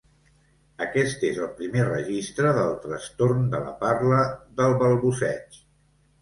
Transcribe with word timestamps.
Aquest 0.85 1.25
és 1.27 1.35
el 1.47 1.51
primer 1.59 1.83
registre 1.89 2.53
del 2.61 2.73
trastorn 2.87 3.45
de 3.53 3.61
la 3.67 3.75
parla 3.85 4.23
del 4.63 4.75
balbuceig. 4.83 5.63